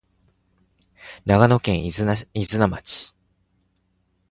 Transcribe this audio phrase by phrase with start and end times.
[1.25, 2.07] 長野県飯
[2.47, 3.13] 綱町